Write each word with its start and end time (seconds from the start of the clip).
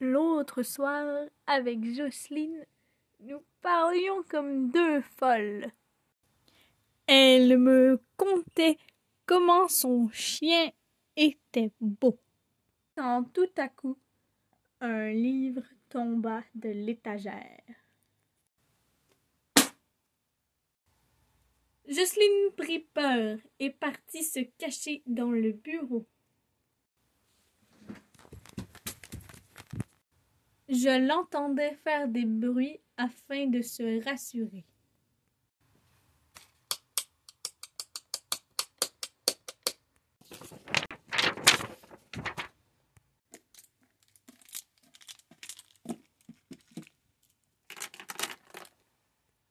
L'autre 0.00 0.62
soir, 0.62 1.26
avec 1.46 1.82
Jocelyne, 1.84 2.66
nous 3.20 3.42
parlions 3.62 4.22
comme 4.28 4.70
deux 4.70 5.00
folles. 5.00 5.72
Elle 7.06 7.56
me 7.56 7.98
contait 8.16 8.76
comment 9.24 9.68
son 9.68 10.10
chien 10.10 10.70
était 11.16 11.72
beau. 11.80 12.18
Quand 12.94 13.24
tout 13.32 13.48
à 13.56 13.68
coup, 13.68 13.96
un 14.80 15.10
livre 15.12 15.64
tomba 15.88 16.42
de 16.54 16.68
l'étagère. 16.68 17.62
Jocelyne 21.88 22.50
prit 22.56 22.80
peur 22.80 23.38
et 23.60 23.70
partit 23.70 24.24
se 24.24 24.40
cacher 24.58 25.02
dans 25.06 25.30
le 25.30 25.52
bureau. 25.52 26.06
Je 30.68 31.06
l'entendais 31.08 31.74
faire 31.74 32.06
des 32.08 32.24
bruits 32.24 32.80
afin 32.96 33.46
de 33.46 33.62
se 33.62 34.04
rassurer. 34.04 34.64